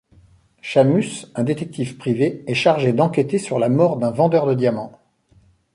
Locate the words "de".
4.47-4.55